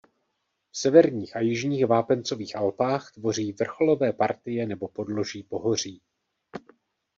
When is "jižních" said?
1.39-1.85